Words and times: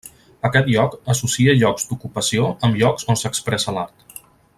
Aquest 0.47 0.69
lloc 0.75 0.95
associa 1.13 1.55
llocs 1.59 1.85
d'ocupació 1.89 2.47
amb 2.69 2.81
llocs 2.83 3.07
on 3.15 3.21
s'expressa 3.25 3.77
l'art. 3.77 4.21